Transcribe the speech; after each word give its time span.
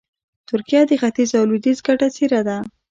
ترکیه 0.49 0.81
د 0.89 0.91
ختیځ 1.01 1.29
او 1.39 1.43
لویدیځ 1.49 1.79
ګډه 1.87 2.07
څېره 2.15 2.41
ده. 2.47 2.57